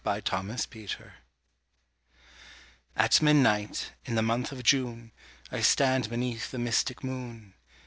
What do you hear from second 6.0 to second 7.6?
beneath the mystic moon.